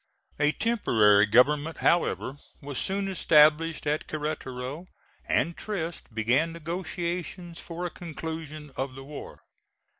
A 0.39 0.51
temporary 0.53 1.27
government, 1.27 1.77
however, 1.77 2.39
was 2.59 2.79
soon 2.79 3.07
established 3.07 3.85
at 3.85 4.07
Queretaro, 4.07 4.87
and 5.25 5.55
Trist 5.55 6.11
began 6.11 6.51
negotiations 6.53 7.59
for 7.59 7.85
a 7.85 7.91
conclusion 7.91 8.71
of 8.75 8.95
the 8.95 9.03
war. 9.03 9.43